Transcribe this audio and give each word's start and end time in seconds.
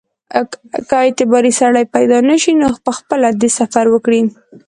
که 0.87 0.95
اعتباري 1.03 1.51
سړی 1.61 1.83
پیدا 1.95 2.17
نه 2.29 2.35
شي 2.43 2.53
نو 2.61 2.67
پخپله 2.85 3.29
دې 3.41 3.49
سفر 3.59 3.85
وکړي. 3.91 4.21